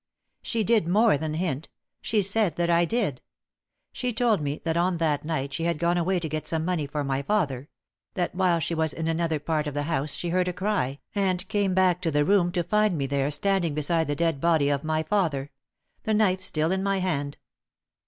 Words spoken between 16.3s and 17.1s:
still in my